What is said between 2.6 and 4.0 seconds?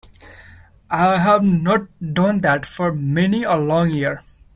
for many a long